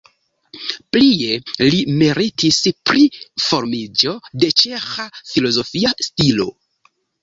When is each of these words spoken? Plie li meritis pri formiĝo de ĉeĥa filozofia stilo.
Plie 0.95 1.35
li 1.67 1.83
meritis 1.99 2.59
pri 2.91 3.05
formiĝo 3.47 4.17
de 4.43 4.53
ĉeĥa 4.65 5.11
filozofia 5.33 5.99
stilo. 6.13 6.55